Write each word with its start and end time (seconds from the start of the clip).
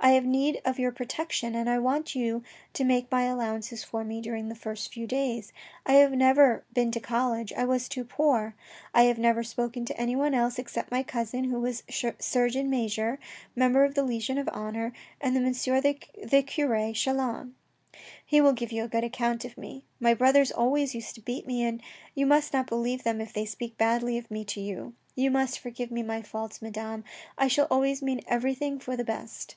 I 0.00 0.12
have 0.12 0.24
need 0.24 0.60
of 0.64 0.78
your 0.78 0.92
protection 0.92 1.56
and 1.56 1.68
I 1.68 1.80
want 1.80 2.14
you 2.14 2.44
to 2.74 2.84
make 2.84 3.10
many 3.10 3.26
allow 3.30 3.56
ances 3.56 3.84
for 3.84 4.04
me 4.04 4.20
during 4.20 4.48
the 4.48 4.54
first 4.54 4.92
few 4.92 5.08
days. 5.08 5.52
I 5.84 5.94
have 5.94 6.12
never 6.12 6.62
been 6.72 6.92
to 6.92 7.00
the 7.00 7.04
college, 7.04 7.52
I 7.52 7.64
was 7.64 7.88
too 7.88 8.04
poor. 8.04 8.54
I 8.94 9.02
have 9.02 9.18
never 9.18 9.42
spoken 9.42 9.84
to 9.86 10.00
anyone 10.00 10.34
else 10.34 10.56
except 10.56 10.92
my 10.92 11.02
cousin 11.02 11.42
who 11.50 11.58
was 11.58 11.82
Surgeon 12.20 12.70
Major, 12.70 13.18
Member 13.56 13.82
of 13.82 13.96
the 13.96 14.04
Legion 14.04 14.38
of 14.38 14.46
Honour, 14.50 14.92
and 15.20 15.36
M. 15.36 15.44
the 15.52 16.44
cure 16.46 16.92
Chelan. 16.94 17.54
He 18.24 18.40
will 18.40 18.52
give 18.52 18.70
you 18.70 18.84
a 18.84 18.88
good 18.88 19.02
account 19.04 19.44
of 19.44 19.58
me. 19.58 19.84
My 19.98 20.14
brothers 20.14 20.52
always 20.52 20.94
used 20.94 21.16
to 21.16 21.20
beat 21.22 21.44
me, 21.44 21.64
and 21.64 21.82
you 22.14 22.24
must 22.24 22.52
not 22.52 22.68
believe 22.68 23.02
them 23.02 23.20
if 23.20 23.32
they 23.32 23.44
speak 23.44 23.76
badly 23.76 24.16
of 24.16 24.30
me 24.30 24.44
to 24.44 24.60
you. 24.60 24.94
You 25.16 25.32
must 25.32 25.58
forgive 25.58 25.90
my 25.90 26.22
faults, 26.22 26.62
Madame. 26.62 27.02
I 27.36 27.48
shall 27.48 27.66
always 27.68 28.00
mean 28.00 28.20
everything 28.28 28.78
for 28.78 28.96
the 28.96 29.02
best." 29.04 29.56